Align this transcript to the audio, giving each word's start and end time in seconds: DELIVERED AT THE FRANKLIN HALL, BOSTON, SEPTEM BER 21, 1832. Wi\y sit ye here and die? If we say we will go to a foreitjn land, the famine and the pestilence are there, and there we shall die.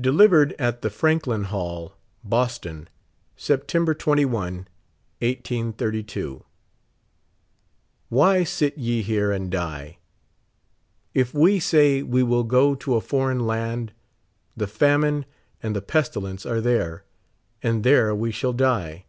DELIVERED 0.00 0.54
AT 0.58 0.80
THE 0.80 0.88
FRANKLIN 0.88 1.44
HALL, 1.44 1.92
BOSTON, 2.24 2.88
SEPTEM 3.36 3.84
BER 3.84 3.92
21, 3.92 4.42
1832. 5.20 6.42
Wi\y 8.10 8.44
sit 8.44 8.78
ye 8.78 9.02
here 9.02 9.30
and 9.30 9.50
die? 9.50 9.98
If 11.12 11.34
we 11.34 11.60
say 11.60 12.02
we 12.02 12.22
will 12.22 12.44
go 12.44 12.74
to 12.76 12.96
a 12.96 13.02
foreitjn 13.02 13.44
land, 13.44 13.92
the 14.56 14.66
famine 14.66 15.26
and 15.62 15.76
the 15.76 15.82
pestilence 15.82 16.46
are 16.46 16.62
there, 16.62 17.04
and 17.62 17.84
there 17.84 18.14
we 18.14 18.30
shall 18.32 18.54
die. 18.54 19.04